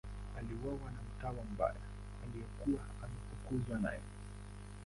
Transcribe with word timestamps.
Aliuawa 0.37 0.91
na 0.91 0.97
mtawa 1.09 1.43
mbaya 1.53 1.75
aliyekuwa 2.23 2.85
ameafukuzwa 3.03 3.79
naye. 3.79 4.01